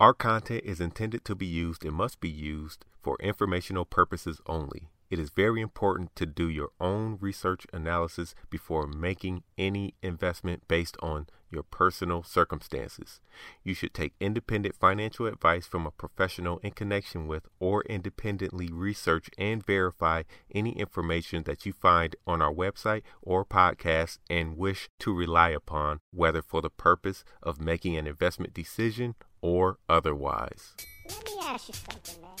[0.00, 4.90] Our content is intended to be used and must be used for informational purposes only.
[5.10, 10.96] It is very important to do your own research analysis before making any investment based
[11.00, 13.20] on your personal circumstances.
[13.64, 19.30] You should take independent financial advice from a professional in connection with or independently research
[19.38, 25.14] and verify any information that you find on our website or podcast and wish to
[25.14, 30.74] rely upon, whether for the purpose of making an investment decision or otherwise.
[31.08, 32.36] Let me ask you something, man.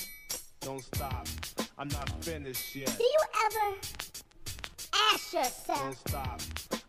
[0.60, 1.26] Don't stop.
[1.80, 2.92] I'm not finished yet.
[2.98, 3.76] Do you ever
[5.12, 6.40] ask Don't yourself, stop.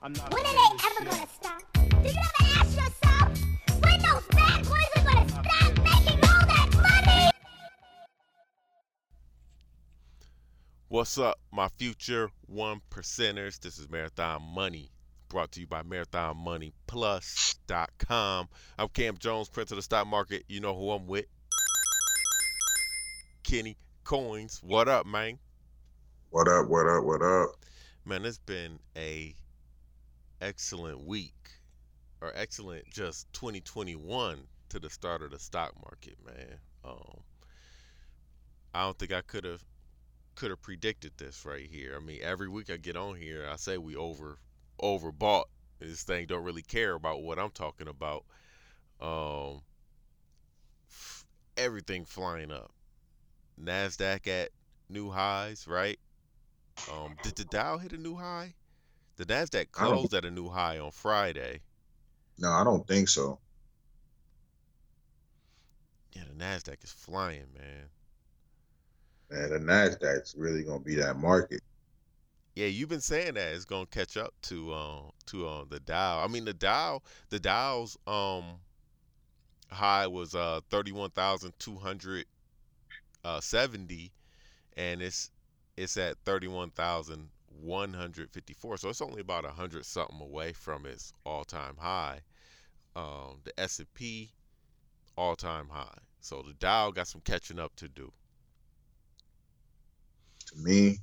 [0.01, 0.57] I'm not when are they
[0.87, 1.11] ever yet.
[1.11, 1.61] gonna stop?
[1.73, 3.39] Do you ever ask yourself,
[3.83, 5.45] when those bad boys are gonna stop
[5.77, 6.69] making all that
[7.05, 7.29] money?
[10.87, 13.59] What's up, my future one percenters?
[13.59, 14.91] This is Marathon Money,
[15.27, 18.49] brought to you by MarathonMoneyPlus.com.
[18.79, 20.45] I'm Cam Jones, Prince of the Stock Market.
[20.47, 21.25] You know who I'm with.
[23.43, 24.59] Kenny Coins.
[24.63, 25.39] What up, man?
[26.31, 26.67] What up?
[26.67, 27.03] What up?
[27.03, 27.49] What up?
[28.05, 29.35] Man, it's been a
[30.41, 31.49] excellent week,
[32.21, 36.59] or excellent just 2021 to the start of the stock market, man.
[36.83, 37.21] Um,
[38.73, 39.63] I don't think I could have
[40.35, 41.95] could have predicted this right here.
[41.95, 44.39] I mean, every week I get on here, I say we over
[44.81, 45.45] overbought.
[45.79, 48.25] This thing don't really care about what I'm talking about.
[48.99, 49.61] Um,
[50.89, 51.25] f-
[51.57, 52.71] everything flying up.
[53.61, 54.49] Nasdaq at
[54.89, 55.99] new highs, right?
[56.91, 58.53] Um, did the Dow hit a new high?
[59.17, 61.59] The Nasdaq closed at a new high on Friday.
[62.37, 63.39] No, I don't think so.
[66.13, 67.89] Yeah, the Nasdaq is flying, man.
[69.29, 71.61] Man, the Nasdaq's really gonna be that market.
[72.55, 76.23] Yeah, you've been saying that it's gonna catch up to um to um the Dow.
[76.23, 78.43] I mean the Dow the Dow's um
[79.69, 82.25] high was uh thirty one thousand two hundred
[83.23, 84.11] uh seventy
[84.77, 85.31] and it's
[85.77, 87.29] it's at thirty one thousand
[87.61, 88.77] one hundred fifty four.
[88.77, 92.21] So it's only about a hundred something away from its all time high.
[92.95, 94.31] Um the S and P
[95.17, 95.97] all time high.
[96.21, 98.11] So the Dow got some catching up to do.
[100.47, 100.99] To me,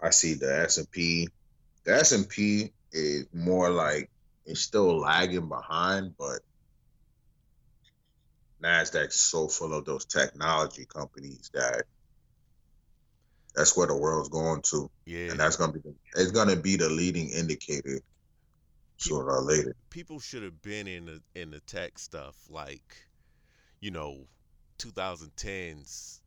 [0.00, 1.28] I see the S and P.
[1.84, 4.10] The S and P is more like
[4.46, 6.40] it's still lagging behind, but
[8.64, 11.84] Nasdaq's so full of those technology companies that
[13.54, 15.30] that's where the world's going to, Yeah.
[15.30, 18.00] and that's gonna be the, it's gonna be the leading indicator
[18.96, 19.76] sooner or later.
[19.90, 23.06] people should have been in the in the tech stuff like
[23.80, 24.26] you know
[24.78, 26.20] 2010s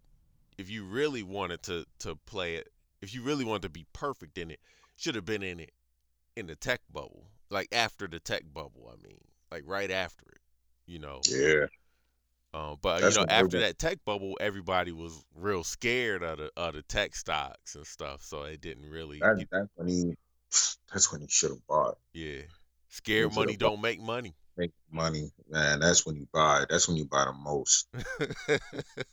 [0.58, 2.70] if you really wanted to to play it
[3.02, 4.60] if you really wanted to be perfect in it
[4.96, 5.72] should have been in it
[6.36, 7.26] in the tech bubble.
[7.50, 9.20] Like after the tech bubble i mean.
[9.52, 10.42] Like right after it
[10.86, 11.20] you know?
[11.30, 11.66] Yeah,
[12.58, 16.52] um, but That's you know after that tech bubble everybody was real scared of the
[16.58, 20.14] of the tech stocks and stuff so it didn't really that, that's when he
[20.92, 21.98] that's when he should have bought.
[22.14, 22.42] yeah
[22.90, 26.66] scared money don't make money make money, man, that's when you buy.
[26.70, 27.88] That's when you buy the most.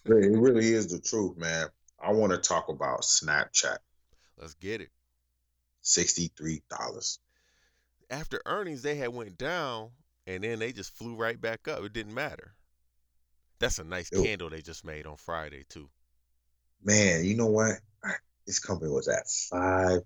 [0.06, 1.69] It really is the truth, man.
[2.03, 3.78] I want to talk about Snapchat.
[4.38, 4.91] let's get it
[5.81, 7.19] Sixty-three dollars.
[8.10, 9.91] after earnings they had went down
[10.27, 11.83] and then they just flew right back up.
[11.84, 12.54] It didn't matter.
[13.59, 14.22] That's a nice Yo.
[14.22, 15.91] candle they just made on Friday too.
[16.82, 17.81] Man, you know what?
[18.47, 20.03] This company was at five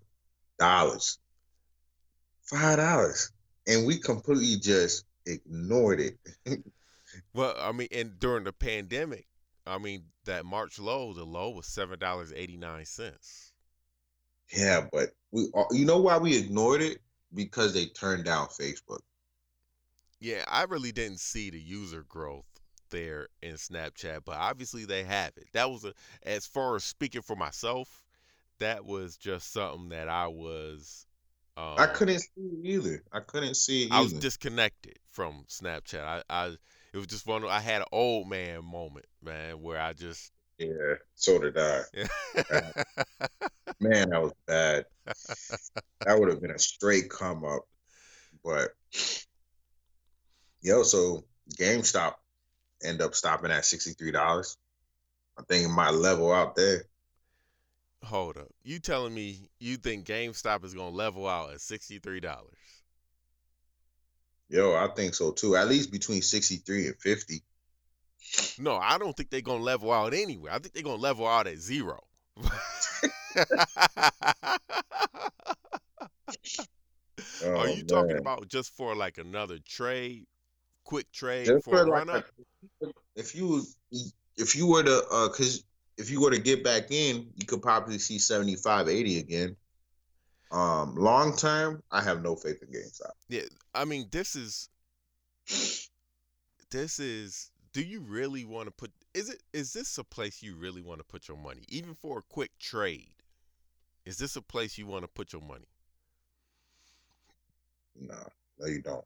[0.59, 1.19] dollars.
[2.45, 3.33] Five dollars,
[3.67, 6.19] and we completely just ignored it.
[7.33, 9.27] Well, I mean, and during the pandemic,
[9.67, 13.53] I mean that March low, the low was seven dollars eighty nine cents.
[14.55, 15.49] yeah, but we.
[15.55, 16.99] uh, You know why we ignored it?
[17.35, 19.01] Because they turned down Facebook.
[20.21, 22.58] Yeah, I really didn't see the user growth
[22.91, 25.47] there in Snapchat, but obviously they have it.
[25.53, 28.05] That was a, as far as speaking for myself,
[28.59, 31.07] that was just something that I was.
[31.57, 33.03] Um, I couldn't see it either.
[33.13, 36.05] I couldn't see it I was disconnected from Snapchat.
[36.05, 36.47] I, I
[36.93, 37.45] it was just one.
[37.45, 40.33] I had an old man moment, man, where I just.
[40.59, 41.83] yeah, so did I.
[43.81, 44.87] Man, that was bad.
[45.05, 47.63] that would have been a straight come up.
[48.45, 48.71] But
[50.63, 51.25] yo, so
[51.57, 52.15] GameStop
[52.83, 54.57] end up stopping at sixty three dollars.
[55.39, 56.85] I think it might level out there.
[58.03, 62.19] Hold up, you telling me you think GameStop is gonna level out at sixty three
[62.21, 62.83] dollars?
[64.51, 65.57] Yo, I think so too.
[65.57, 67.45] At least between sixty three and fifty.
[68.59, 70.53] No, I don't think they're gonna level out anywhere.
[70.53, 72.01] I think they're gonna level out at zero.
[77.55, 80.27] Are Oh, you talking about just for like another trade,
[80.89, 82.25] quick trade Just for a for run like up?
[82.83, 83.63] a, if you
[84.39, 85.63] if you were to uh cause
[85.99, 89.57] if you were to get back in, you could probably see 75, 80 again.
[90.51, 93.11] Um, long term, I have no faith in GameStop.
[93.29, 93.43] Yeah,
[93.75, 94.71] I mean, this is
[96.71, 100.55] this is do you really want to put is it is this a place you
[100.55, 103.13] really want to put your money even for a quick trade?
[104.07, 105.69] Is this a place you want to put your money?
[108.01, 108.17] No,
[108.59, 109.05] no, you don't.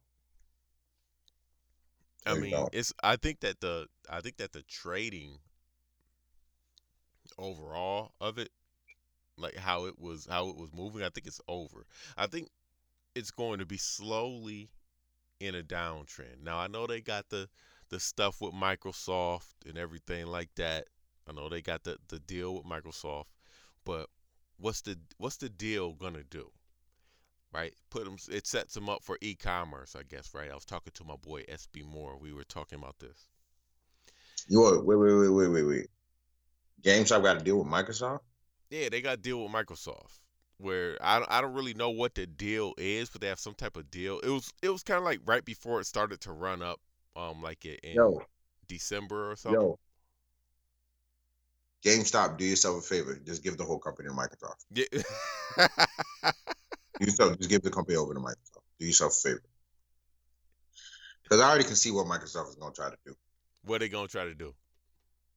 [2.27, 5.39] I mean, it's I think that the I think that the trading
[7.39, 8.51] overall of it
[9.37, 11.87] like how it was how it was moving, I think it's over.
[12.17, 12.49] I think
[13.15, 14.71] it's going to be slowly
[15.41, 16.43] in a downtrend.
[16.43, 17.49] Now I know they got the
[17.91, 20.87] the stuff with Microsoft and everything like that.
[21.29, 23.27] I know they got the the deal with Microsoft,
[23.85, 24.09] but
[24.59, 26.51] what's the what's the deal gonna do?
[27.53, 28.17] Right, put them.
[28.31, 30.33] It sets them up for e-commerce, I guess.
[30.33, 30.51] Right.
[30.51, 32.17] I was talking to my boy SB Moore.
[32.19, 33.27] We were talking about this.
[34.49, 35.87] You are, wait, wait, wait, wait, wait, wait.
[36.83, 38.21] GameStop got to deal with Microsoft.
[38.71, 40.21] Yeah, they got a deal with Microsoft
[40.57, 43.55] where I, don't- I don't really know what the deal is, but they have some
[43.55, 44.19] type of deal.
[44.21, 46.81] It was it was kind of like right before it started to run up,
[47.17, 48.23] um, like in in Yo,
[48.67, 49.61] December or something.
[49.61, 49.79] yo.
[51.85, 53.15] GameStop, do yourself a favor.
[53.27, 54.65] Just give the whole company to Microsoft.
[54.73, 56.29] Yeah.
[57.01, 58.63] Yourself, just give the company over to Microsoft.
[58.79, 59.43] Do yourself a favor.
[61.23, 63.15] Because I already can see what Microsoft is going to try to do.
[63.65, 64.55] what they gonna try to do?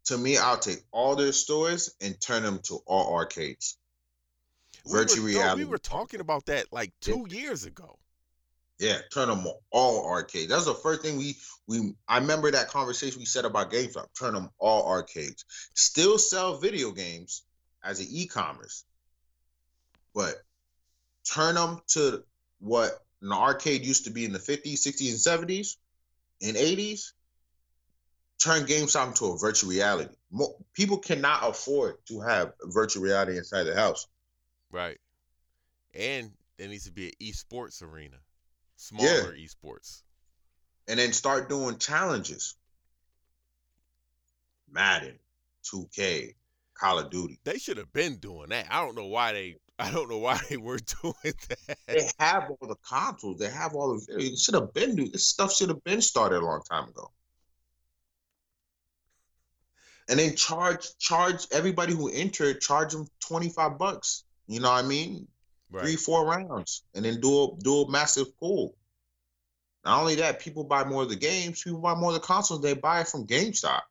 [0.05, 3.77] To me, I'll take all their stores and turn them to all arcades.
[4.85, 5.63] We were- Virtual no, reality.
[5.63, 7.99] we were talking about that like two years ago.
[8.77, 10.49] Yeah, turn them all arcades.
[10.49, 11.37] That's the first thing we
[11.67, 11.95] we.
[12.07, 14.07] I remember that conversation we said about GameStop.
[14.19, 15.45] Turn them all arcades.
[15.75, 17.43] Still sell video games
[17.83, 18.83] as an e-commerce,
[20.13, 20.44] but
[21.25, 22.23] turn them to
[22.59, 25.77] what an arcade used to be in the 50s, 60s, and 70s,
[26.41, 27.11] and 80s.
[28.37, 30.13] Turn GameStop into a virtual reality.
[30.31, 34.07] Mo- people cannot afford to have virtual reality inside the house.
[34.71, 34.97] Right.
[35.93, 38.17] And there needs to be an esports arena.
[38.75, 40.01] Smaller esports.
[40.87, 42.55] and then start doing challenges.
[44.69, 45.17] Madden,
[45.63, 46.35] 2K,
[46.73, 47.39] Call of Duty.
[47.45, 48.67] They should have been doing that.
[48.69, 51.77] I don't know why they I don't know why they were doing that.
[51.87, 53.37] They have all the consoles.
[53.39, 54.17] They have all the.
[54.17, 54.95] It should have been.
[54.95, 57.11] do- This stuff should have been started a long time ago.
[60.07, 62.61] And then charge charge everybody who entered.
[62.61, 64.23] Charge them twenty five bucks.
[64.47, 65.27] You know what I mean?
[65.83, 68.77] Three four rounds, and then do a do a massive pool.
[69.83, 71.63] Not only that, people buy more of the games.
[71.63, 72.61] People buy more of the consoles.
[72.61, 73.81] They buy it from GameStop.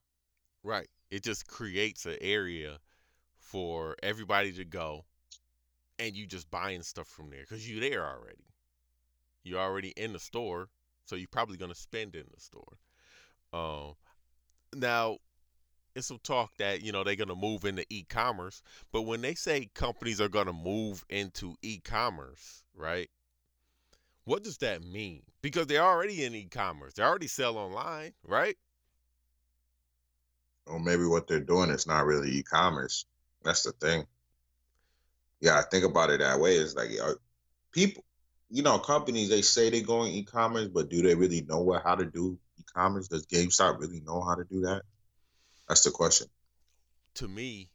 [0.63, 0.89] Right.
[1.11, 2.79] It just creates an area
[3.37, 5.05] for everybody to go
[5.99, 8.45] and you just buying stuff from there because you're there already.
[9.45, 10.69] You're already in the store,
[11.05, 12.79] so you're probably gonna spend in the store.
[13.53, 13.95] Um
[14.75, 15.19] now
[15.95, 18.63] it's some talk that, you know, they're gonna move into e commerce,
[18.93, 23.11] but when they say companies are gonna move into e commerce, right?
[24.25, 25.23] What does that mean?
[25.41, 26.95] Because they're already in e commerce.
[26.95, 28.57] They already sell online, right?
[30.67, 33.07] or maybe what they're doing is not really e-commerce.
[33.43, 34.07] That's the thing.
[35.41, 36.57] Yeah, I think about it that way.
[36.57, 37.19] It's like are
[37.73, 38.05] people,
[38.51, 41.95] you know, companies they say they're going e-commerce, but do they really know what how
[41.97, 43.09] to do e-commerce?
[43.09, 44.83] Does GameStop really know how to do that?
[45.69, 46.29] That's the question.
[47.15, 47.71] to me,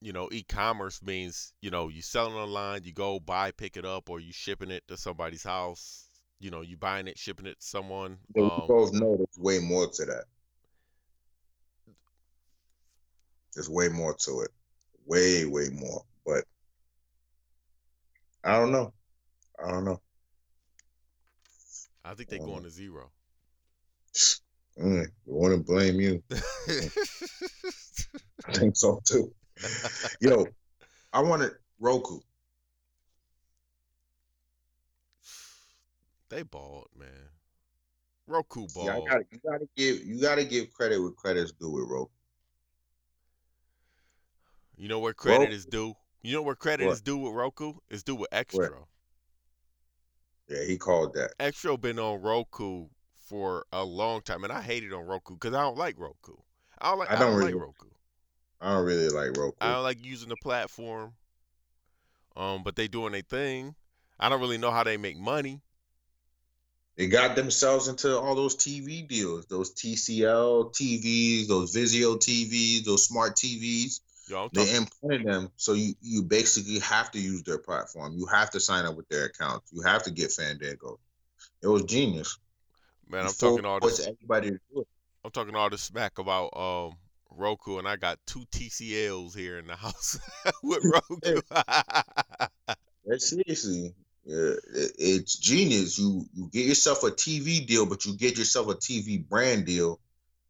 [0.00, 4.08] you know, e-commerce means, you know, you selling online, you go buy, pick it up,
[4.10, 6.08] or you shipping it to somebody's house.
[6.40, 8.18] You know, you buying it, shipping it to someone.
[8.34, 10.24] But we Um, both know there's way more to that.
[13.54, 14.50] There's way more to it.
[15.06, 16.04] Way, way more.
[16.28, 16.44] But
[18.44, 18.92] I don't know.
[19.64, 20.00] I don't know.
[22.04, 23.10] I think they're um, going to zero.
[24.78, 26.22] Mm, I want to blame you.
[28.46, 29.32] I think so too.
[30.20, 30.46] Yo,
[31.12, 32.20] I wanted Roku.
[36.28, 37.08] they balled, man.
[38.26, 38.86] Roku balled.
[38.86, 42.10] Yeah, gotta, you gotta give you gotta give credit where credit's due with Roku.
[44.78, 45.54] you know where credit Roku.
[45.54, 45.94] is due?
[46.22, 46.92] You know where credit What?
[46.92, 47.74] is due with Roku?
[47.90, 48.70] It's due with Extra.
[50.48, 51.32] Yeah, he called that.
[51.38, 52.86] Extra been on Roku
[53.28, 56.34] for a long time, and I hated on Roku because I don't like Roku.
[56.78, 57.10] I don't like.
[57.10, 57.86] I I don't, don't like really- Roku.
[58.60, 59.56] I don't really like Roku.
[59.60, 61.12] I don't like using the platform.
[62.36, 63.74] Um, but they doing their thing.
[64.18, 65.60] I don't really know how they make money.
[66.96, 73.04] They got themselves into all those TV deals, those TCL TVs, those Vizio TVs, those
[73.04, 74.00] smart TVs.
[74.28, 78.14] Yo, They implemented them, so you you basically have to use their platform.
[78.16, 79.62] You have to sign up with their account.
[79.70, 80.98] You have to get Fandango.
[81.62, 82.38] It was genius.
[83.08, 84.00] man, I'm Before talking all this.
[84.00, 84.88] everybody to do it.
[85.24, 86.96] I'm talking all this smack about um
[87.30, 90.18] Roku, and I got two TCLs here in the house
[90.62, 91.40] with Roku.
[93.06, 93.94] Yeah, seriously,
[94.24, 94.36] yeah,
[94.74, 95.98] it- it's genius.
[95.98, 100.00] You you get yourself a TV deal, but you get yourself a TV brand deal,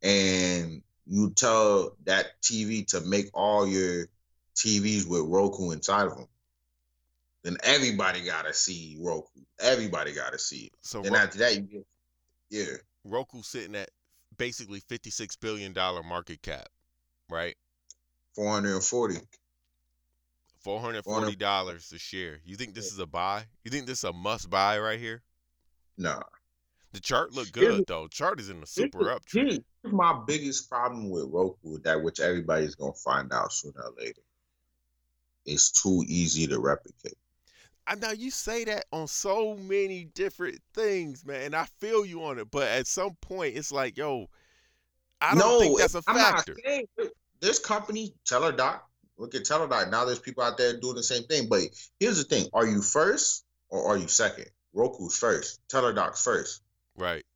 [0.03, 4.09] and you tell that TV to make all your
[4.55, 6.29] TVs with Roku inside of them.
[7.45, 9.41] Then everybody gotta see Roku.
[9.59, 10.73] Everybody gotta see it.
[10.83, 11.87] so Then Ro- after that, you get
[12.51, 13.91] yeah, Roku sitting at
[14.37, 16.69] basically 56 billion dollar market cap,
[17.29, 17.57] right?
[18.35, 19.17] four hundred and forty.
[20.61, 22.41] 440 dollars a share.
[22.45, 23.45] You think this is a buy?
[23.65, 25.23] You think this is a must buy right here?
[25.97, 26.21] Nah,
[26.93, 28.09] The chart look Here's good though.
[28.09, 29.63] Chart is in a super uptrend.
[29.83, 34.23] Here's my biggest problem with Roku that which everybody's gonna find out sooner or later.
[35.45, 37.17] It's too easy to replicate.
[37.87, 42.23] I know you say that on so many different things, man, and I feel you
[42.25, 42.51] on it.
[42.51, 44.29] But at some point, it's like, yo,
[45.21, 46.57] I don't think that's a I'm not factor.
[46.65, 46.87] saying
[47.41, 48.81] this company, Teladoc.
[49.17, 49.91] Look at Teladoc.
[49.91, 51.49] Now there's people out there doing the same thing.
[51.49, 51.63] But
[51.99, 54.47] here's the thing: Are you first or are you second?
[54.75, 55.61] Roku's first.
[55.69, 56.63] Teladoc's first.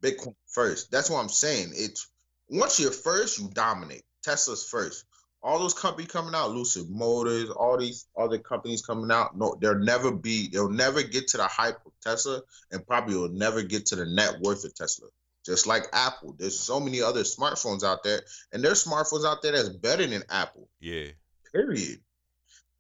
[0.03, 0.91] Bitcoin first.
[0.91, 1.73] That's what I'm saying.
[1.75, 2.09] It's
[2.49, 4.03] once you're first, you dominate.
[4.23, 5.05] Tesla's first.
[5.43, 9.75] All those companies coming out, Lucid Motors, all these other companies coming out, no, they'll
[9.75, 13.87] never be, they'll never get to the hype of Tesla, and probably will never get
[13.87, 15.09] to the net worth of Tesla.
[15.45, 18.21] Just like Apple, there's so many other smartphones out there,
[18.53, 20.69] and there's smartphones out there that's better than Apple.
[20.79, 21.09] Yeah.
[21.51, 21.99] Period.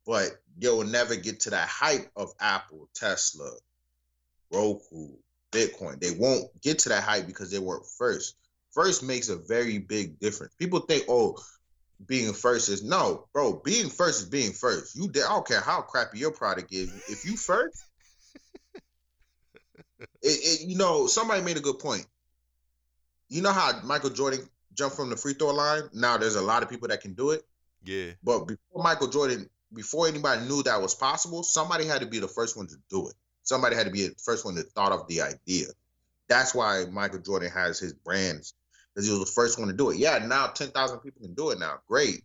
[0.07, 3.51] But they'll never get to that hype of Apple, Tesla,
[4.53, 5.17] Roku,
[5.53, 6.01] Bitcoin.
[6.01, 8.37] They won't get to that hype because they weren't first.
[8.73, 10.55] First makes a very big difference.
[10.59, 11.37] People think, oh,
[12.07, 13.61] being first is no, bro.
[13.65, 14.97] Being first is being first.
[14.97, 16.93] You, I don't care how crappy your product is.
[17.09, 17.85] If you first,
[18.75, 18.81] it,
[20.23, 22.07] it, you know, somebody made a good point.
[23.29, 24.41] You know how Michael Jordan
[24.75, 25.83] jumped from the free throw line?
[25.93, 27.43] Now there's a lot of people that can do it.
[27.85, 28.13] Yeah.
[28.23, 32.29] But before Michael Jordan, before anybody knew that was possible, somebody had to be the
[32.29, 33.15] first one to do it.
[33.45, 35.67] Somebody had to be the first one to thought of the idea.
[36.29, 38.55] That's why Michael Jordan has his brands
[38.95, 39.97] because he was the first one to do it.
[39.99, 41.81] Yeah, now ten thousand people can do it now.
[41.89, 42.23] Great,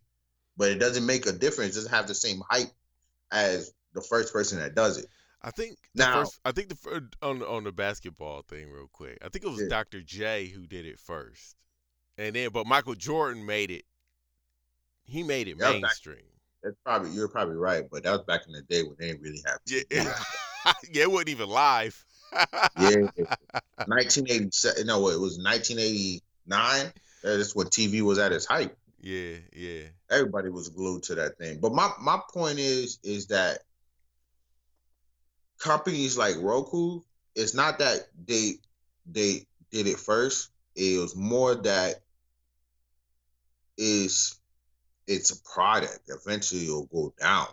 [0.57, 1.73] but it doesn't make a difference.
[1.73, 2.71] It doesn't have the same hype
[3.31, 5.07] as the first person that does it.
[5.41, 8.87] I think Now- first, I think the first, on the- on the basketball thing real
[8.91, 9.17] quick.
[9.21, 9.67] I think it was Yeah.
[9.69, 10.01] Dr.
[10.01, 11.55] J who did it first,
[12.17, 13.85] and then but Michael Jordan made it.
[15.03, 16.25] He made it Yeah, back- mainstream.
[16.63, 19.21] That's probably you're probably right, but that was back in the day when they didn't
[19.21, 19.59] really have.
[19.65, 19.85] TV.
[19.91, 20.23] yeah,
[20.93, 22.05] it wasn't even live.
[22.33, 22.45] yeah.
[23.87, 24.85] 1987.
[24.85, 26.93] No, it was 1989.
[27.23, 28.75] That's when TV was at its height.
[29.01, 31.59] yeah, yeah, everybody was glued to that thing.
[31.59, 33.59] But my my point is is that
[35.59, 37.01] companies like Roku,
[37.35, 38.53] it's not that they
[39.05, 40.49] they did it first.
[40.75, 41.95] It was more that
[43.77, 44.37] is
[45.07, 46.01] it's a product.
[46.07, 47.47] Eventually it'll go down.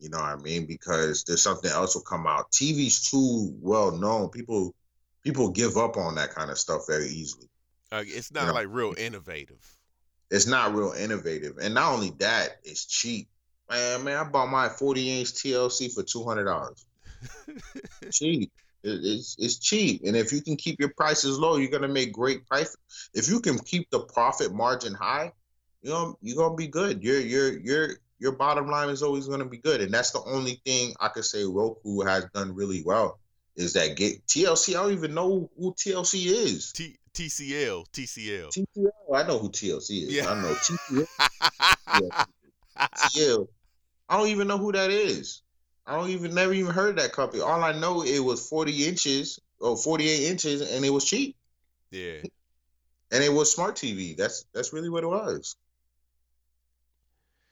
[0.00, 0.66] You know what I mean?
[0.66, 2.50] Because there's something else will come out.
[2.52, 4.28] TV's too well known.
[4.30, 4.74] People
[5.24, 7.48] people give up on that kind of stuff very easily.
[7.90, 8.52] Uh, it's not know.
[8.54, 9.58] like real innovative.
[10.30, 11.56] it's not real innovative.
[11.58, 13.28] And not only that, it's cheap.
[13.70, 16.86] Man, man, I bought my 40 inch TLC for two hundred dollars.
[18.12, 18.52] cheap.
[18.84, 20.02] It- it's it's cheap.
[20.06, 22.76] And if you can keep your prices low, you're gonna make great price.
[23.14, 25.32] If you can keep the profit margin high,
[25.82, 27.02] you know you're gonna be good.
[27.02, 27.88] You're you're your your
[28.18, 29.80] your bottom line is always gonna be good.
[29.80, 33.18] And that's the only thing I could say Roku has done really well
[33.56, 34.70] is that get TLC.
[34.70, 36.72] I don't even know who TLC is.
[36.72, 38.50] T- TCL, TCL.
[38.50, 39.14] TCL.
[39.14, 40.10] I know who TLC is.
[40.10, 40.30] Yeah.
[40.30, 41.06] I know TCL.
[42.94, 43.48] TCL.
[44.08, 45.42] I don't even know who that is.
[45.86, 47.42] I don't even never even heard that company.
[47.42, 51.34] All I know it was 40 inches or 48 inches and it was cheap.
[51.90, 52.22] yeah,
[53.10, 54.16] And it was smart TV.
[54.16, 55.56] That's that's really what it was.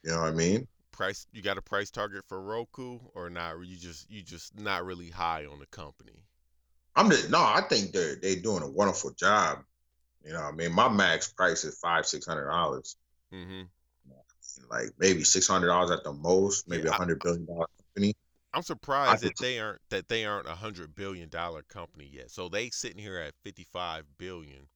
[0.07, 0.67] You know what I mean?
[0.91, 1.27] price.
[1.33, 3.65] You got a price target for Roku or not?
[3.65, 6.25] You just you just not really high on the company.
[6.97, 9.63] I'm just no, I think they're they're doing a wonderful job.
[10.25, 10.73] You know what I mean?
[10.75, 12.97] My max price is five, six hundred dollars.
[13.31, 13.69] hmm
[14.71, 18.15] Like maybe six hundred dollars at the most, maybe a Yeah, hundred billion dollar company.
[18.53, 22.33] I'm surprised that they aren't that they aren't a hundred billion dollar company yet.
[22.33, 24.69] So they sitting here at 55 billion.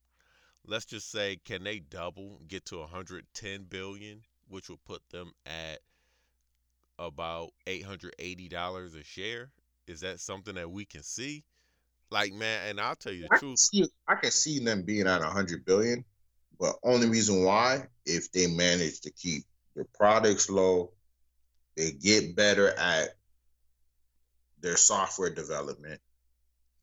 [0.66, 5.32] Let's just say, can they double, get to a 110 billion, which will put them
[5.46, 5.80] at
[6.98, 9.50] about 880 dollars a share?
[9.86, 11.44] Is that something that we can see?
[12.10, 13.58] Like man, and I'll tell you the I can truth.
[13.58, 16.04] see I can see them being at a hundred billion,
[16.58, 20.92] but only reason why if they manage to keep their products low,
[21.76, 23.10] they get better at
[24.60, 26.00] their software development,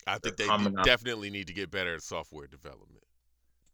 [0.08, 3.04] I think they coming de- out- definitely need to get better at software development.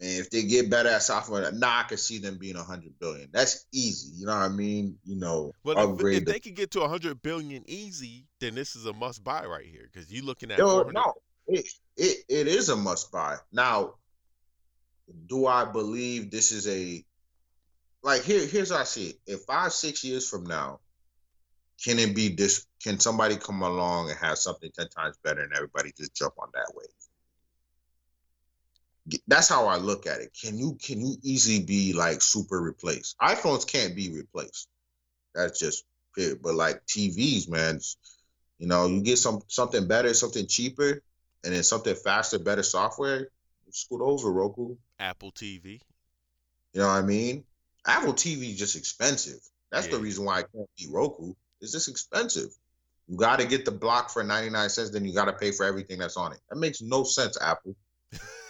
[0.04, 2.92] And if they get better at software, now I can see them being a hundred
[3.00, 3.30] billion.
[3.32, 4.12] That's easy.
[4.18, 4.98] You know what I mean?
[5.06, 8.54] You know, But if, upgrade if the they could get to 100 billion easy, then
[8.54, 11.14] this is a must buy right here because you're looking at Yo, no,
[11.48, 13.38] it, it it is a must buy.
[13.54, 13.94] Now,
[15.28, 17.02] do I believe this is a
[18.04, 18.46] like here?
[18.46, 19.16] Here's how I see it.
[19.26, 20.82] If five six years from now,
[21.82, 22.66] can it be this?
[22.84, 26.50] Can somebody come along and have something ten times better, and everybody just jump on
[26.56, 26.90] that wave?
[29.28, 30.36] That's how I look at it.
[30.40, 33.18] Can you can you easily be like super replaced?
[33.20, 34.68] iPhones can't be replaced.
[35.36, 35.84] That's just
[36.18, 36.42] it.
[36.42, 37.80] But like TVs, man,
[38.60, 41.02] you know, you get some something better, something cheaper,
[41.44, 43.30] and then something faster, better software.
[43.72, 44.76] Scoot over, Roku.
[45.00, 45.82] Apple TV.
[46.74, 47.44] You know what I mean?
[47.86, 49.40] Apple TV is just expensive.
[49.72, 51.34] That's the reason why I can't be Roku.
[51.60, 52.50] It's just expensive.
[53.08, 55.66] You got to get the block for 99 cents, then you got to pay for
[55.66, 56.40] everything that's on it.
[56.50, 57.76] That makes no sense, Apple.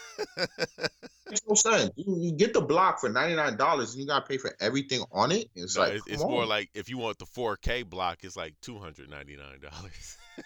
[1.29, 1.91] makes no sense.
[1.95, 3.57] You, you get the block for $99
[3.91, 5.49] and you got to pay for everything on it.
[5.55, 8.55] It's No, like, it's, it's more like if you want the 4K block, it's like
[8.61, 9.07] $299.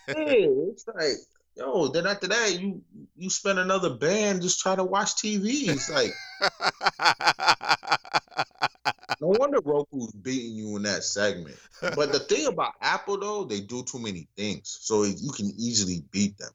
[0.07, 0.13] Hey,
[0.71, 1.13] it's like,
[1.55, 2.81] yo, then after that, you
[3.15, 5.67] you spend another band just try to watch TV.
[5.69, 6.12] It's like,
[9.21, 11.57] no wonder Roku's beating you in that segment.
[11.81, 16.03] But the thing about Apple though, they do too many things, so you can easily
[16.12, 16.51] beat them.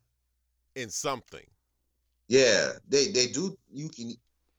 [0.75, 1.45] in something.
[2.33, 3.59] Yeah, they they do.
[3.71, 4.15] You can.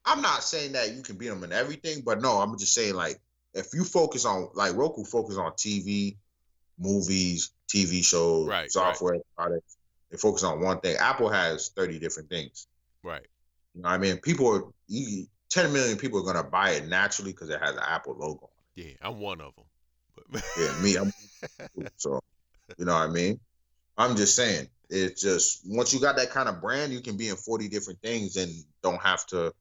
[0.06, 2.94] I'm not saying that you can beat them in everything, but no, I'm just saying
[2.94, 3.20] like
[3.56, 6.18] if you focus on like Roku focus on TV,
[6.78, 8.72] movies, TV shows, Right, right.
[8.72, 9.78] software products.
[10.12, 10.98] They focus on one thing.
[10.98, 12.68] Apple has 30 different things.
[13.02, 13.26] Right.
[13.74, 16.86] You know, what I mean, people are you, 10 million people are gonna buy it
[16.86, 18.52] naturally because it has an Apple logo.
[18.76, 20.44] Yeah, I'm one of them.
[20.60, 20.96] Yeah, me.
[20.98, 21.12] I'm,
[21.98, 22.22] so,
[22.78, 23.40] you know what I mean?
[23.98, 24.68] I'm just saying.
[24.94, 28.00] It's just once you got that kind of brand, you can be in 40 different
[28.02, 28.52] things and
[28.84, 29.52] don't have to.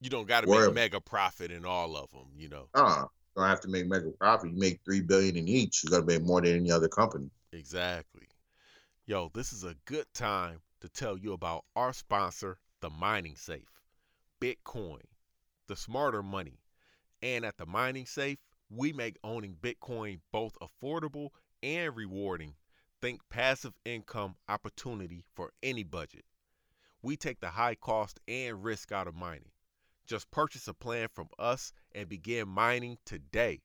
[0.00, 2.68] you don't got to make mega profit in all of them, you know.
[2.72, 3.04] Uh,
[3.36, 4.50] don't have to make mega profit.
[4.50, 5.84] You make three billion in each.
[5.84, 7.30] You got to make more than any other company.
[7.52, 8.28] Exactly.
[9.04, 13.82] Yo, this is a good time to tell you about our sponsor, the Mining Safe.
[14.40, 15.02] Bitcoin,
[15.66, 16.60] the smarter money.
[17.22, 18.38] And at the Mining Safe,
[18.70, 21.30] we make owning Bitcoin both affordable
[21.62, 22.54] and rewarding.
[23.00, 26.24] Think passive income opportunity for any budget.
[27.00, 29.52] We take the high cost and risk out of mining.
[30.06, 33.60] Just purchase a plan from us and begin mining today.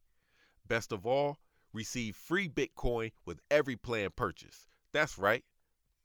[0.67, 1.39] Best of all,
[1.73, 4.67] receive free Bitcoin with every plan purchase.
[4.91, 5.43] That's right,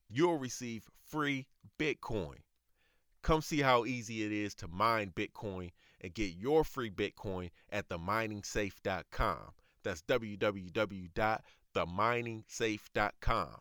[0.08, 1.46] you'll receive free
[1.78, 2.38] Bitcoin.
[3.20, 7.88] Come see how easy it is to mine Bitcoin and get your free Bitcoin at
[7.88, 9.52] theminingsafe.com.
[9.82, 10.02] That's
[11.74, 13.56] www.theminingsafe.com.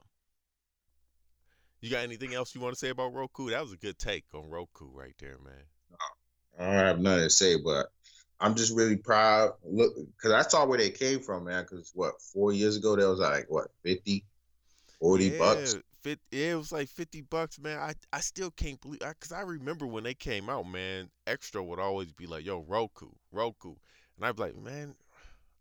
[1.81, 3.49] You got anything else you want to say about Roku?
[3.49, 5.65] That was a good take on Roku right there, man.
[6.57, 7.87] I don't have nothing to say, but
[8.39, 9.51] I'm just really proud.
[9.65, 11.63] Look, because I saw where they came from, man.
[11.63, 14.23] Because what, four years ago, they was like what, 50,
[14.99, 15.75] 40 bucks.
[16.03, 17.79] Fit, yeah, it was like fifty bucks, man.
[17.79, 21.09] I, I still can't believe because I remember when they came out, man.
[21.25, 23.75] Extra would always be like, "Yo, Roku, Roku,"
[24.17, 24.95] and I'd be like, "Man,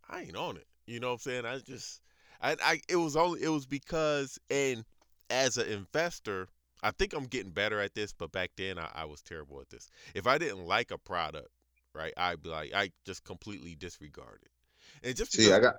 [0.09, 1.46] I ain't on it." You know what I'm saying?
[1.46, 2.00] I just,
[2.40, 4.85] I, I, it was only, it was because, and
[5.31, 6.48] as an investor,
[6.83, 9.70] I think I'm getting better at this, but back then I, I was terrible at
[9.70, 9.88] this.
[10.14, 11.48] If I didn't like a product,
[11.94, 15.07] right, I'd be like, I just completely disregard it.
[15.07, 15.76] And just See, because I got.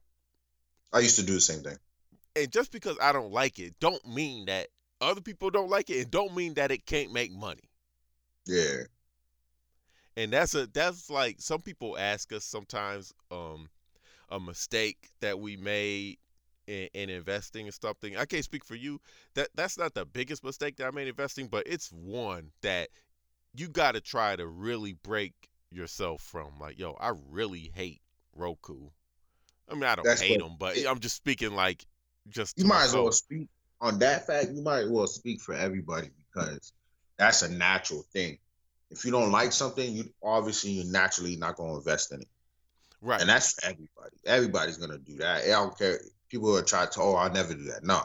[0.94, 1.78] I used to do the same thing.
[2.36, 4.70] And just because I don't like it, don't mean that
[5.02, 7.70] other people don't like it, and don't mean that it can't make money.
[8.46, 8.84] Yeah,
[10.16, 13.70] And that's a that's like some people ask us sometimes um
[14.30, 16.18] a mistake that we made
[16.68, 18.18] in, in investing and something.
[18.18, 19.00] I can't speak for you.
[19.36, 22.90] That that's not the biggest mistake that I made investing, but it's one that
[23.56, 25.34] you got to try to really break
[25.72, 26.60] yourself from.
[26.60, 28.02] Like, yo, I really hate
[28.36, 28.90] Roku.
[29.70, 31.86] I mean, I don't That's hate them, but it- I'm just speaking like
[32.30, 33.48] just you might as well speak
[33.82, 34.50] on that fact.
[34.54, 36.74] You might as well speak for everybody because
[37.18, 38.38] that's a natural thing.
[38.90, 42.28] If you don't like something, you obviously you're naturally not going to invest in it,
[43.02, 43.20] right.
[43.20, 44.16] and that's for everybody.
[44.26, 45.44] Everybody's going to do that.
[45.44, 46.00] I don't care.
[46.30, 47.84] People are trying to, oh, I'll never do that.
[47.84, 48.02] No,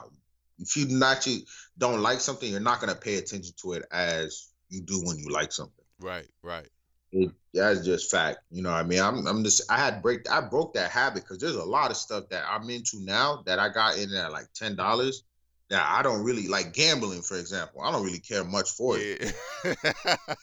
[0.59, 1.45] if you naturally
[1.77, 5.19] don't like something, you're not going to pay attention to it as you do when
[5.19, 5.85] you like something.
[6.01, 6.69] right, right.
[7.13, 8.41] It, that's just fact.
[8.51, 9.01] You know what I mean?
[9.01, 11.97] I'm I'm just I had break I broke that habit because there's a lot of
[11.97, 15.25] stuff that I'm into now that I got in at like ten dollars
[15.71, 17.83] Now I don't really like gambling, for example.
[17.83, 19.35] I don't really care much for it.
[19.65, 20.17] Yeah.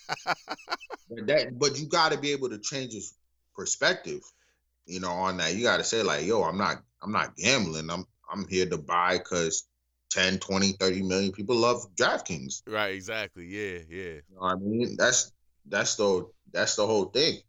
[1.09, 3.03] But that but you gotta be able to change your
[3.55, 4.21] perspective,
[4.85, 5.55] you know, on that.
[5.55, 7.89] You gotta say, like, yo, I'm not I'm not gambling.
[7.89, 9.67] I'm I'm here to buy because
[10.11, 12.63] 10, 20, 30 million people love DraftKings.
[12.67, 13.45] Right, exactly.
[13.47, 14.13] Yeah, yeah.
[14.29, 14.95] You know what I mean?
[14.97, 15.31] That's
[15.65, 17.41] that's the that's the whole thing.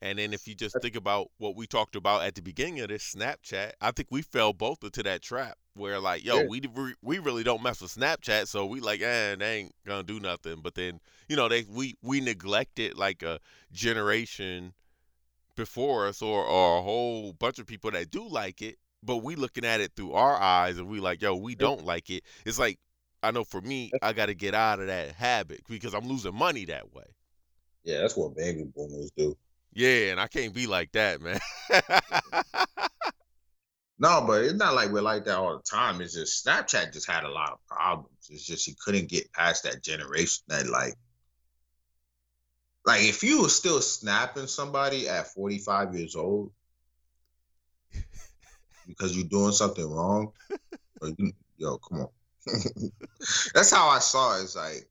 [0.00, 2.88] And then if you just think about what we talked about at the beginning of
[2.88, 6.46] this Snapchat, I think we fell both into that trap where like, yo, Yeah.
[6.46, 6.60] we
[7.02, 10.60] we really don't mess with Snapchat, so we like, eh, they ain't gonna do nothing.
[10.60, 13.38] But then, you know, they we we neglected like a
[13.72, 14.74] generation
[15.56, 19.36] before us or or a whole bunch of people that do like it, but we
[19.36, 22.24] looking at it through our eyes and we like, yo, we don't like it.
[22.46, 22.78] It's like
[23.22, 26.34] I know for me, I got to get out of that habit because I'm losing
[26.34, 27.04] money that way.
[27.84, 29.36] Yeah, that's what baby boomers do.
[29.72, 31.40] Yeah, and I can't be like that, man.
[34.02, 36.00] No, but it's not like we're like that all the time.
[36.00, 38.08] It's just Snapchat just had a lot of problems.
[38.30, 40.94] It's just you couldn't get past that generation that like
[42.84, 46.50] like if you were still snapping somebody at 45 years old
[48.88, 50.32] because you're doing something wrong,
[51.16, 52.08] you, yo, come on.
[53.54, 54.42] That's how I saw it.
[54.42, 54.88] It's like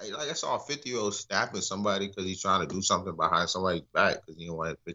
[0.00, 2.82] I- like I saw a 50 year old snapping somebody because he's trying to do
[2.82, 4.94] something behind somebody's back because he don't want to.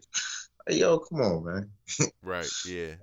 [0.68, 1.70] Like, yo, come on, man.
[2.22, 2.94] right, yeah,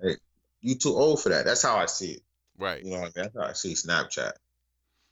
[0.60, 1.44] You too old for that.
[1.44, 2.22] That's how I see it.
[2.56, 2.82] right.
[2.82, 3.12] You know I mean?
[3.14, 4.32] That's how I see Snapchat.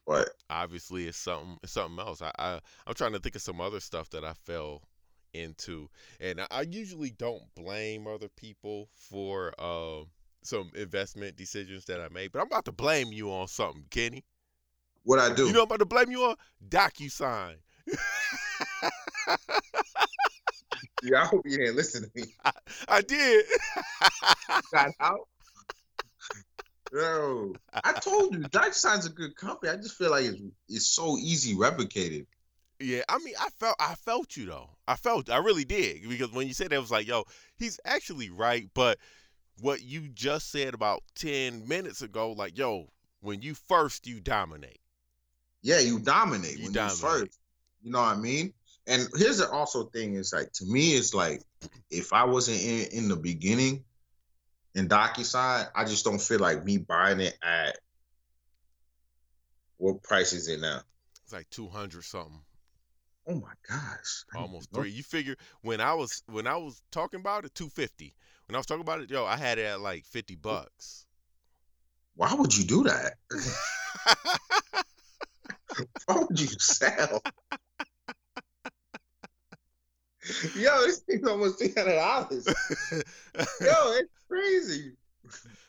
[0.07, 1.59] But Obviously, it's something.
[1.63, 2.23] It's something else.
[2.23, 4.83] I, I I'm trying to think of some other stuff that I fell
[5.35, 10.07] into, and I, I usually don't blame other people for um
[10.47, 14.25] some investment decisions that I made, but I'm about to blame you on something, Kenny.
[15.05, 15.47] what I do?
[15.47, 16.37] You know, I'm about to blame you on
[16.69, 17.57] DocuSign.
[21.03, 22.25] yeah, I hope you didn't listen to me.
[22.89, 23.45] I did.
[24.73, 25.29] Got out.
[26.93, 27.53] Yo,
[27.85, 29.73] I told you, DocuSign's a good company.
[29.73, 32.27] I just feel like it's it's so easy replicated.
[32.79, 34.71] Yeah, I mean, I felt I felt you though.
[34.87, 37.25] I felt I really did because when you said that, I was like, yo,
[37.57, 38.69] he's actually right.
[38.75, 38.99] But
[39.61, 42.89] what you just said about ten minutes ago, like, yo,
[43.21, 44.81] when you first you dominate.
[45.63, 46.99] Yeah, you dominate You when dominate.
[47.03, 47.39] you first.
[47.83, 48.53] You know what I mean?
[48.87, 51.43] And here's the also thing is like to me, it's like
[51.91, 53.85] if I wasn't in in the beginning
[54.75, 57.79] in DocuSign, I just don't feel like me buying it at
[59.79, 60.81] what price is it now?
[61.25, 62.41] It's like two hundred something,
[63.27, 64.25] Oh my gosh.
[64.35, 64.81] I almost know.
[64.81, 64.91] three.
[64.91, 68.15] You figure when I was when I was talking about it, two fifty.
[68.47, 71.07] When I was talking about it, yo, I had it at like fifty bucks.
[72.15, 73.15] Why would you do that?
[76.07, 77.23] Why would you sell?
[80.55, 82.47] Yo, this thing's almost three hundred dollars.
[83.61, 84.93] Yo, it's crazy.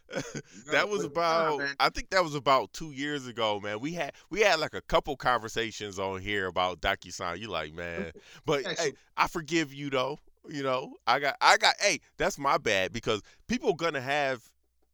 [0.71, 1.75] that was about man.
[1.79, 3.79] I think that was about two years ago, man.
[3.79, 7.39] We had we had like a couple conversations on here about DocuSign.
[7.39, 8.11] You like, man.
[8.45, 10.19] But hey, I forgive you though.
[10.49, 14.41] You know, I got I got hey, that's my bad because people gonna have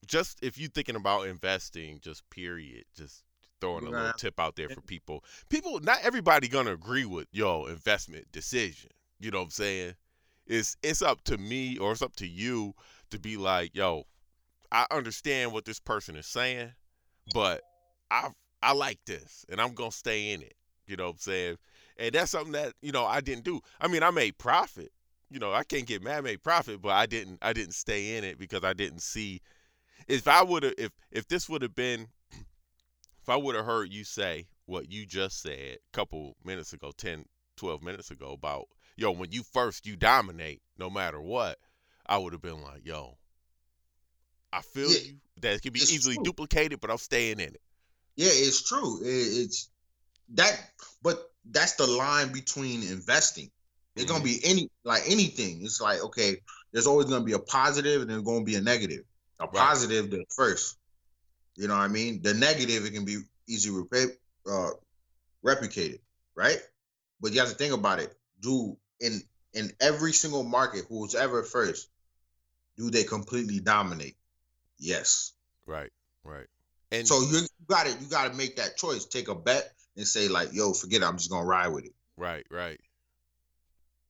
[0.06, 3.24] just if you thinking about investing, just period, just
[3.62, 5.24] throwing a You're little tip out there eh for people.
[5.50, 8.90] People not everybody gonna agree with your investment decision.
[9.20, 9.96] You know what I'm saying?
[10.46, 12.74] It's it's up to me or it's up to you
[13.12, 14.04] to be like, yo,
[14.72, 16.74] I understand what this person is saying,
[17.34, 17.62] but
[18.12, 18.30] I
[18.62, 20.56] I like this and I'm gonna stay in it.
[20.88, 21.58] You know what I'm saying?
[21.98, 23.62] And that's something that, you know, I didn't do.
[23.80, 24.92] I mean, I made profit.
[25.34, 28.18] You know, I can't get mad I made profit, but I didn't I didn't stay
[28.18, 29.42] in it because I didn't see
[30.08, 32.08] if I would have if if this would have been
[33.22, 36.92] if I would have heard you say what you just said a couple minutes ago,
[36.96, 37.26] 10,
[37.58, 38.68] 12 minutes ago about,
[38.98, 41.58] yo, when you first you dominate no matter what,
[42.06, 43.18] I would have been like, yo,
[44.54, 45.20] I feel Yeah, you.
[45.42, 46.24] That it can be easily true.
[46.24, 47.62] duplicated, but I'm staying in it.
[48.16, 49.02] Yeah, it's true.
[49.04, 49.70] It, it's
[50.36, 50.72] that,
[51.04, 53.52] but that's the line between investing.
[53.96, 55.64] It's gonna be any like anything.
[55.64, 56.38] It's like okay,
[56.72, 59.04] there's always gonna be a positive and there's gonna be a negative.
[59.40, 59.54] A Right.
[59.54, 60.78] positive the first.
[61.56, 62.22] You know what I mean?
[62.22, 64.18] The negative it can be easy repra-
[64.50, 64.72] uh,
[65.46, 66.00] replicated,
[66.36, 66.60] right?
[67.22, 68.16] But you have to think about it.
[68.42, 69.22] Do in
[69.54, 71.90] in every single market, who's ever first,
[72.78, 74.18] do they completely dominate?
[74.80, 75.34] Yes.
[75.68, 75.92] Right,
[76.24, 76.48] right.
[76.92, 77.96] And So you got it.
[78.02, 79.06] You got to make that choice.
[79.06, 81.06] Take a bet and say like, "Yo, forget it.
[81.06, 82.80] I'm just gonna ride with it." Right, right,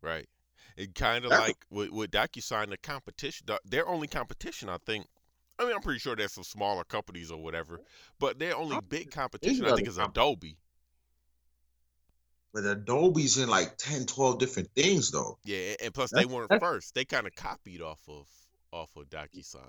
[0.04, 0.28] right.
[0.76, 5.06] It kind of like with, with DocuSign, the competition, the, their only competition, I think.
[5.60, 7.80] I mean, I'm pretty sure there's some smaller companies or whatever,
[8.20, 10.58] but their only big competition, I think, is Adobe.
[12.54, 15.40] But Adobe's in like 10, 12 different things though.
[15.44, 16.94] Yeah, and plus they weren't first.
[16.94, 18.28] They kind of copied off of
[18.72, 19.60] off of DocuSign.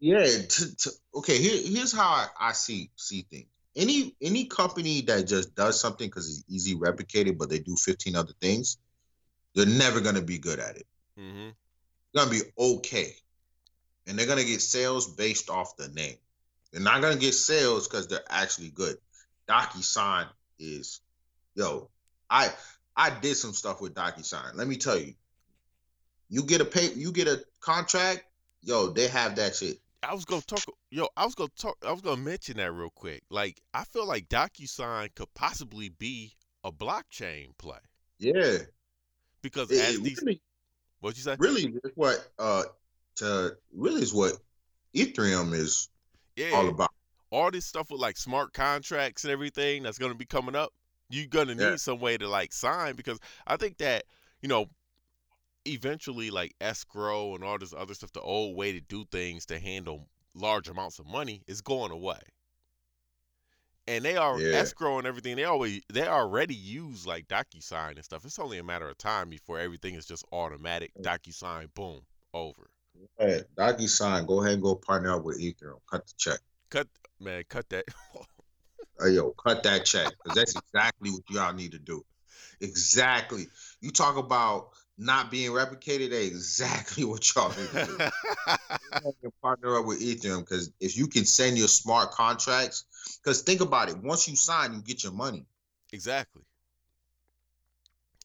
[0.00, 0.24] Yeah.
[0.24, 1.38] To, to, okay.
[1.38, 3.46] Here, here's how I, I see see things.
[3.76, 8.14] Any any company that just does something because it's easy replicated, but they do 15
[8.14, 8.76] other things,
[9.54, 10.86] they're never gonna be good at it.
[11.18, 11.50] Mm-hmm.
[12.14, 13.14] They're gonna be okay.
[14.06, 16.16] and they're gonna get sales based off the name.
[16.72, 18.96] They're not gonna get sales because they're actually good.
[19.48, 20.26] DocuSign
[20.58, 21.00] is,
[21.54, 21.90] yo,
[22.30, 22.50] I
[22.96, 24.54] I did some stuff with DocuSign.
[24.54, 25.14] Let me tell you,
[26.28, 28.24] you get a pay, you get a contract,
[28.62, 29.78] yo, they have that shit.
[30.02, 30.64] I was gonna talk.
[30.90, 31.76] Yo, I was gonna talk.
[31.86, 33.22] I was gonna mention that real quick.
[33.30, 37.78] Like, I feel like DocuSign could possibly be a blockchain play
[38.18, 38.58] Yeah,
[39.44, 40.40] because it, as these, really,
[41.00, 41.36] what you say?
[41.38, 42.64] really is what uh
[43.16, 44.32] to really is what
[44.96, 45.88] Ethereum is
[46.36, 46.90] Yeah, all about.
[47.30, 50.72] all this stuff with like smart contracts and everything that's going to be coming up,
[51.10, 51.76] you're going to need Yeah.
[51.76, 54.04] some way to like sign because I think that,
[54.40, 54.66] you know,
[55.66, 59.58] eventually like escrow and all this other stuff, the old way to do things to
[59.58, 62.18] handle large amounts of money is going away.
[63.86, 64.56] And they are Yeah.
[64.56, 65.36] escrow and everything.
[65.36, 68.24] They always they already use like DocuSign and stuff.
[68.24, 70.92] It's only a matter of time before everything is just automatic.
[70.98, 71.02] Mm.
[71.02, 72.00] DocuSign, boom,
[72.32, 72.70] over.
[73.18, 75.80] Hey, DocuSign, go ahead and go partner up with Ethereum.
[75.90, 76.38] Cut the check.
[76.70, 76.88] Cut
[77.20, 77.84] man, cut that.
[79.00, 82.04] Hey, yo, cut that check because that's exactly what y'all need to do.
[82.60, 83.48] Exactly.
[83.80, 86.10] You talk about not being replicated.
[86.10, 87.98] That's exactly what y'all need to do.
[89.42, 92.84] Partner up with Ethereum because if you can send your smart contracts,
[93.22, 95.44] because think about it, once you sign, you get your money.
[95.92, 96.42] exactly.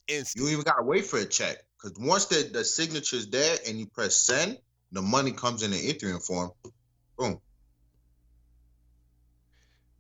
[0.08, 0.46] Instant.
[0.46, 3.88] You even gotta wait for a check because once the the signature's there and you
[3.88, 4.58] press send,
[4.92, 6.52] the money comes in the Ethereum form.
[7.18, 7.40] Boom.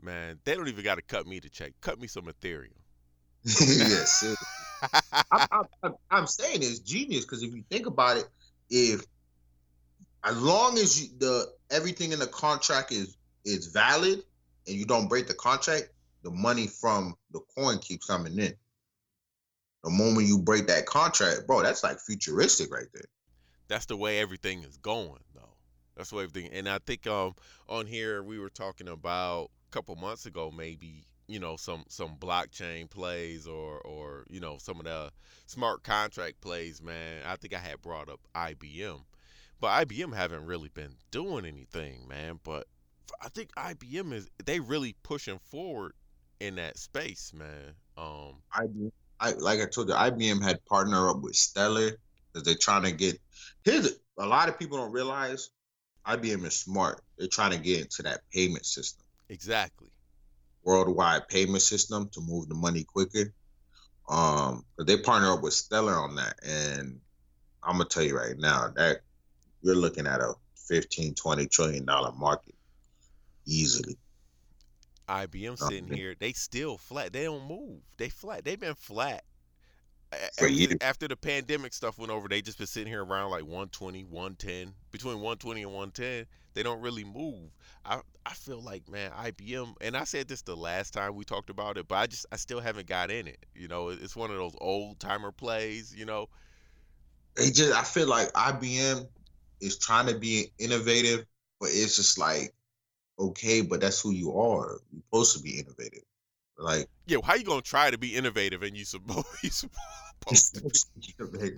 [0.01, 1.73] Man, they don't even got to cut me to check.
[1.81, 2.71] Cut me some Ethereum.
[3.43, 4.23] yes.
[5.31, 5.63] I,
[6.09, 8.25] I'm saying it's genius because if you think about it,
[8.69, 9.05] if
[10.23, 14.23] as long as you, the everything in the contract is is valid
[14.67, 15.89] and you don't break the contract,
[16.23, 18.53] the money from the coin keeps coming in.
[19.83, 23.05] The moment you break that contract, bro, that's like futuristic right there.
[23.69, 25.53] That's the way everything is going, though.
[25.95, 26.51] That's the way everything.
[26.51, 27.35] And I think um
[27.67, 32.15] on here we were talking about a couple months ago, maybe you know some some
[32.17, 35.11] blockchain plays or or you know some of the
[35.45, 36.81] smart contract plays.
[36.81, 39.01] Man, I think I had brought up IBM,
[39.61, 42.39] but IBM haven't really been doing anything, man.
[42.43, 42.65] But
[43.21, 45.93] I think IBM is they really pushing forward
[46.39, 47.75] in that space, man.
[47.95, 51.91] Um, IBM, I like I told you, IBM had partnered up with Stellar
[52.33, 53.19] because they're trying to get.
[53.63, 55.51] Here's a lot of people don't realize
[56.07, 57.01] IBM is smart.
[57.19, 59.89] They're trying to get into that payment system, exactly.
[60.63, 63.33] Worldwide payment system, to move the money quicker.
[64.07, 66.99] Um, but they partner up with Stellar on that, and
[67.63, 69.01] I'm gonna tell you right now that
[69.61, 70.33] you're looking at a
[70.67, 72.55] 15, 20 trillion dollar market
[73.45, 73.97] easily.
[75.07, 77.11] IBM sitting here, they still flat.
[77.11, 77.81] They don't move.
[77.97, 78.45] They flat.
[78.45, 79.23] They've been flat.
[80.37, 83.43] For After, after the pandemic stuff went over, they just been sitting here around like
[83.43, 86.25] 120, 110, between 120 and 110.
[86.55, 87.51] They don't really move.
[87.85, 91.49] I I feel like man, IBM, and I said this the last time we talked
[91.49, 93.45] about it, but I just I still haven't got in it.
[93.55, 95.93] You know, it's one of those old timer plays.
[95.95, 96.27] You know,
[97.35, 99.07] They just, I feel like IBM
[99.61, 101.25] is trying to be innovative,
[101.59, 102.53] but it's just like,
[103.19, 104.79] okay, but that's who you are.
[104.91, 106.03] You're supposed to be innovative.
[106.59, 107.17] Like, yeah.
[107.23, 111.57] How you gonna try to be innovative and you supposed you supposed to be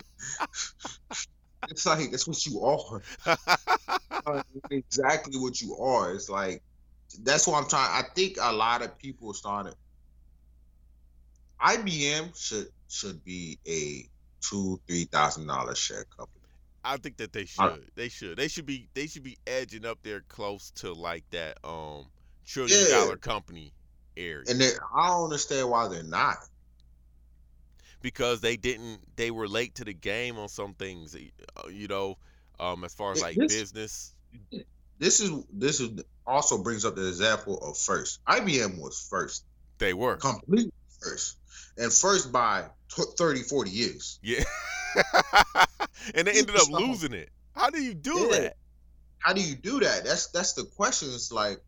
[1.70, 3.02] it's like that's what you are.
[4.70, 6.12] Exactly what you are.
[6.14, 6.62] It's like
[7.22, 7.90] that's what I'm trying.
[8.04, 9.74] I think a lot of people started.
[11.60, 14.08] IBM should should be a
[14.40, 16.38] two three thousand dollar share company.
[16.84, 17.90] I think that they Uh, should.
[17.94, 18.36] They should.
[18.36, 18.88] They should be.
[18.94, 22.06] They should be edging up there close to like that um
[22.44, 22.96] trillion Yeah.
[22.98, 23.72] dollar company
[24.16, 26.36] area And they, I don't understand why they're not.
[28.00, 29.00] because they didn't.
[29.16, 31.14] They were late to the game on some things.
[31.16, 32.18] uh, You know,
[32.60, 34.14] um as far as like this- business.
[34.98, 38.20] This is this is also brings up the example of first.
[38.26, 39.44] IBM was first,
[39.78, 40.16] They were.
[40.16, 41.36] completely first,
[41.76, 44.20] and first by t- 30, 40 years.
[44.22, 44.44] Yeah.
[46.14, 47.30] and they ended up losing it.
[47.56, 48.38] How do you do Yeah.
[48.38, 48.56] that?
[49.18, 50.04] How do you do that?
[50.04, 51.08] That's that's the question.
[51.12, 51.60] It's like,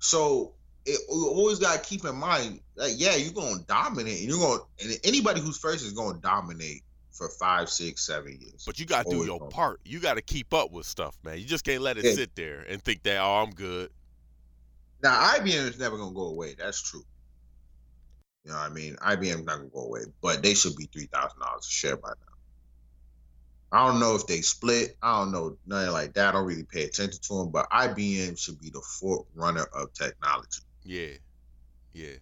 [0.00, 0.52] so
[0.84, 4.20] it, we always got to keep in mind that yeah, you're gonna dominate.
[4.20, 8.64] You're gonna and anybody who's first is gonna dominate for five, six, seven years.
[8.66, 9.80] But you got to do your part.
[9.84, 11.38] You got to keep up with stuff, man.
[11.38, 12.14] You just can't let it Yeah.
[12.14, 13.90] sit there and think that oh, I'm good.
[15.02, 16.54] Now IBM is never gonna go away.
[16.58, 17.04] That's true.
[18.44, 18.96] You know what I mean?
[18.96, 22.08] IBM not gonna go away, but they should be three thousand dollars a share by
[22.08, 22.32] now.
[23.72, 24.96] I don't know if they split.
[25.02, 26.28] I don't know nothing like that.
[26.28, 30.60] I don't really pay attention to them, but IBM should be the forerunner of technology.
[30.84, 31.14] Yeah.
[31.92, 32.16] Yeah.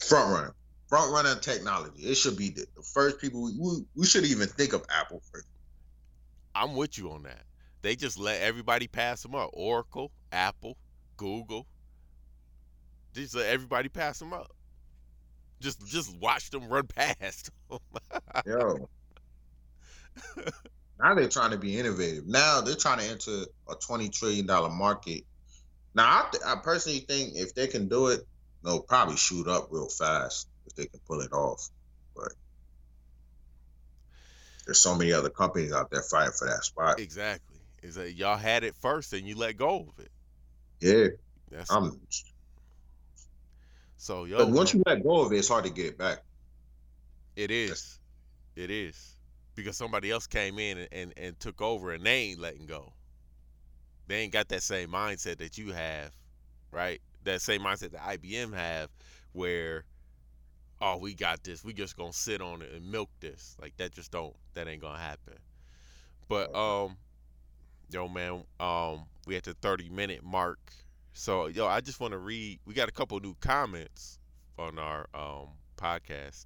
[0.00, 0.54] Front runner,
[0.88, 2.02] front runner technology.
[2.02, 3.44] It should be the, the first people.
[3.44, 5.46] We, we, we should even think of Apple first.
[6.54, 7.44] I'm with you on that.
[7.82, 9.50] They just let everybody pass them up.
[9.52, 10.76] Oracle, Apple,
[11.16, 11.66] Google.
[13.12, 14.50] Just let everybody pass them up.
[15.60, 17.50] Just just watch them run past.
[18.46, 18.88] Yo.
[20.98, 22.26] now they're trying to be innovative.
[22.26, 25.24] Now they're trying to enter a twenty trillion dollar market.
[25.94, 28.20] Now I, th- I personally think if they can do it,
[28.64, 31.68] they'll probably shoot up real fast if they can pull it off.
[32.16, 32.32] But
[34.66, 37.00] there's so many other companies out there fighting for that spot.
[37.00, 37.58] exactly.
[37.82, 40.10] Is that y'all had it first and you let go of it.
[40.80, 41.08] Yeah,
[41.50, 42.00] That's I'm.
[43.96, 44.38] so yo.
[44.38, 46.22] But once you let go of it, it's hard to get it back.
[47.36, 47.98] it is.
[48.54, 49.16] It is.
[49.54, 52.92] Because somebody else came in and, and, and took over and they ain't letting go.
[54.12, 56.10] They ain't got that same mindset that you have,
[56.70, 57.00] right?
[57.24, 58.90] That same mindset that IBM have
[59.32, 59.84] where
[60.82, 61.64] oh we got this.
[61.64, 63.56] We just gonna sit on it and milk this.
[63.58, 65.38] Like that just don't that ain't gonna happen.
[66.28, 66.98] But um
[67.90, 70.60] yo man, um we at the 30 minute mark.
[71.14, 74.18] So yo, I just wanna read we got a couple new comments
[74.58, 75.48] on our um
[75.78, 76.44] podcast.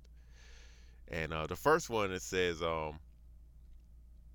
[1.09, 3.01] And uh, the first one it says um,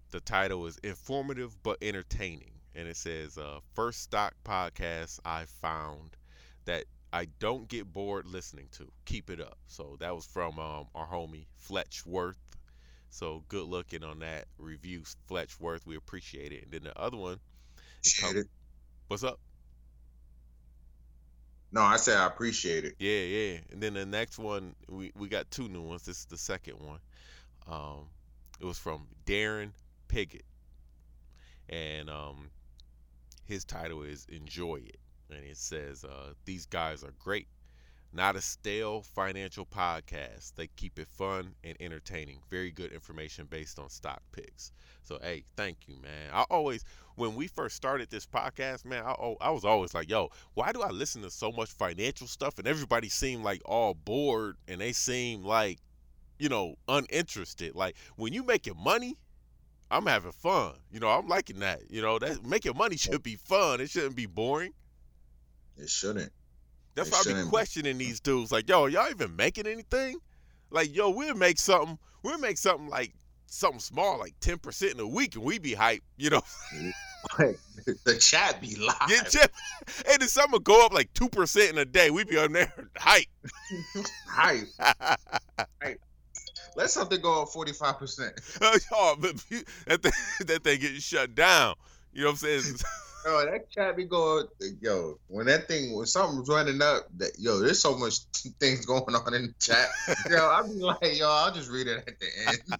[0.09, 6.15] the title is informative but entertaining, and it says uh, first stock podcast I found
[6.65, 8.89] that I don't get bored listening to.
[9.05, 9.57] Keep it up.
[9.67, 12.37] So that was from um, our homie Fletchworth.
[13.09, 15.85] So good looking on that review, Fletchworth.
[15.85, 16.63] We appreciate it.
[16.63, 17.39] And then the other one,
[17.99, 18.47] Appreciate it.
[19.07, 19.39] what's up?
[21.73, 22.95] No, I said I appreciate it.
[22.99, 23.57] Yeah, yeah.
[23.71, 26.03] And then the next one, we, we got two new ones.
[26.05, 26.99] This is the second one.
[27.67, 28.07] Um,
[28.59, 29.71] it was from Darren
[30.07, 30.43] Piggott.
[31.69, 32.49] And um,
[33.45, 34.99] his title is Enjoy It.
[35.29, 37.47] And it says, uh, These guys are great.
[38.13, 40.55] Not a stale financial podcast.
[40.55, 42.41] They keep it fun and entertaining.
[42.49, 44.73] Very good information based on stock picks.
[45.03, 46.29] So, hey, thank you, man.
[46.33, 46.83] I always,
[47.15, 50.81] when we first started this podcast, man, I, I was always like, yo, why do
[50.81, 54.91] I listen to so much financial stuff and everybody seem like all bored and they
[54.91, 55.79] seem like,
[56.37, 57.75] you know, uninterested?
[57.75, 59.15] Like, when you making money,
[59.91, 60.73] I'm having fun.
[60.89, 61.81] You know, I'm liking that.
[61.89, 63.81] You know, that making money should be fun.
[63.81, 64.73] It shouldn't be boring.
[65.77, 66.31] It shouldn't.
[66.95, 68.51] That's It why I be shouldn't questioning these dudes.
[68.51, 70.19] Like, yo, y'all even making anything?
[70.69, 71.99] Like, yo, we'll make something.
[72.23, 73.13] We'll make something like
[73.47, 76.03] something small, like ten percent in a week, and we be hype.
[76.17, 76.41] You know,
[77.37, 78.95] the chat be live.
[79.07, 79.51] get chip,
[80.09, 82.09] and will go up like two percent in a day.
[82.11, 83.25] We'd be on there hype.
[84.27, 84.67] hype.
[85.81, 86.01] Hype.
[86.75, 88.39] Let something go up forty five percent.
[88.61, 89.35] oh, but
[89.87, 90.11] that thing,
[90.47, 91.75] that thing getting shut down.
[92.13, 92.75] You know what I'm saying?
[93.25, 94.47] Yo, that chat be going.
[94.81, 98.19] Yo, when that thing when something's running up, that yo, there's so much
[98.59, 99.89] things going on in the chat.
[100.27, 102.79] Yo, I be like, yo, I'll just read it at the end.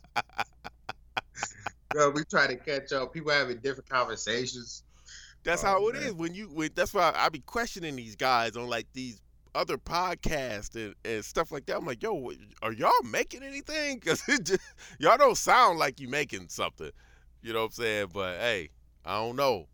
[1.94, 3.14] yo, we try to catch up.
[3.14, 4.84] People having different conversations.
[5.44, 6.04] That's Oh, how it man.
[6.04, 6.48] is when you.
[6.48, 9.22] When, that's why I be questioning these guys on like these
[9.54, 11.78] other podcasts and, and stuff like that.
[11.78, 14.00] I'm like, yo, are y'all making anything?
[14.00, 14.24] Because
[15.00, 16.92] y'all don't sound like you making something.
[17.42, 18.08] You know what I'm saying?
[18.14, 18.70] But hey,
[19.06, 19.68] I don't know.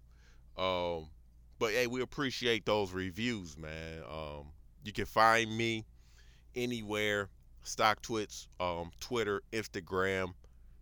[0.58, 1.10] Um,
[1.60, 4.02] but hey, we appreciate those reviews, man.
[4.10, 4.48] Um,
[4.84, 5.86] you can find me
[6.56, 7.30] anywhere.
[7.66, 10.34] StockTwits, um, Twitter, Instagram,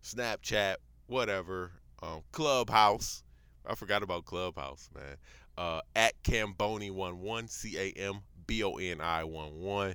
[0.04, 0.76] Snapchat,
[1.08, 1.72] whatever.
[2.04, 3.24] Um, Clubhouse.
[3.66, 5.16] I forgot about Clubhouse, man.
[5.58, 9.94] Uh, at Camboni11, C A M B O N I 1 1.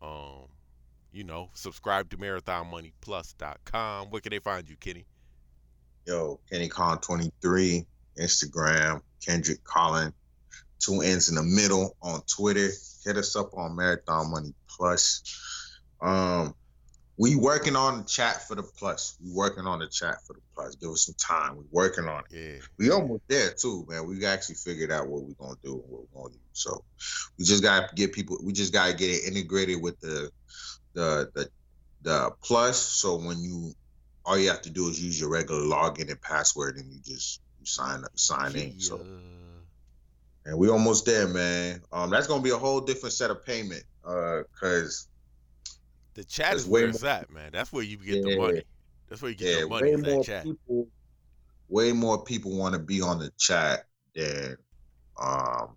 [0.00, 0.46] Um,
[1.12, 4.10] you know, subscribe to marathonmoneyplus.com.
[4.10, 5.06] Where can they find you, Kenny?
[6.06, 7.84] Yo, Kenny Con twenty three,
[8.18, 10.12] Instagram, Kendrick Collin,
[10.78, 12.70] two ends in the middle on Twitter.
[13.04, 15.22] Hit us up on Marathon Money Plus.
[16.00, 16.54] Um,
[17.18, 19.16] we working on the chat for the plus.
[19.22, 20.76] We working on the chat for the plus.
[20.76, 21.56] Give us some time.
[21.56, 22.36] We working on it.
[22.36, 22.60] Yeah.
[22.78, 24.06] We almost there too, man.
[24.06, 26.40] We actually figured out what we're gonna do and what we're gonna do.
[26.52, 26.84] So
[27.36, 28.38] we just gotta get people.
[28.42, 30.30] We just gotta get it integrated with the
[30.94, 31.50] the the
[32.02, 32.78] the plus.
[32.78, 33.72] So when you
[34.24, 37.40] all you have to do is use your regular login and password, and you just
[37.58, 38.78] you sign up, sign in.
[38.78, 39.04] So
[40.44, 41.82] and we almost there, man.
[41.92, 43.82] Um, that's gonna be a whole different set of payment.
[44.04, 45.08] Uh, cause
[46.18, 47.50] The chat There's is where it's more- at, man.
[47.52, 48.62] That's where you get the money.
[49.08, 49.94] That's where you get yeah, the money.
[49.94, 50.42] way more chat.
[50.44, 50.88] people,
[51.68, 53.84] way more people want to be on the chat
[54.16, 54.56] than
[55.22, 55.76] um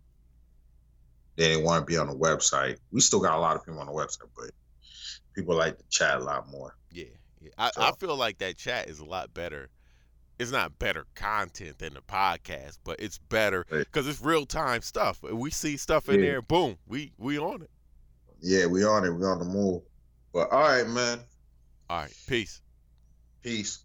[1.35, 2.77] than they want to be on the website.
[2.91, 4.49] We still got a lot of people on the website, but
[5.35, 6.75] people like the chat a lot more.
[6.91, 7.05] Yeah,
[7.39, 7.51] yeah.
[7.59, 9.69] I, So- I feel like that chat is a lot better.
[10.39, 15.21] It's not better content than the podcast, but it's better because it's real time stuff.
[15.21, 16.25] We see stuff in Yeah.
[16.31, 17.69] there, boom, we we on it.
[18.41, 19.11] Yeah, we on it.
[19.11, 19.83] We on the move.
[20.33, 21.19] But all right, man.
[21.89, 22.61] All right, peace.
[23.43, 23.83] Peace.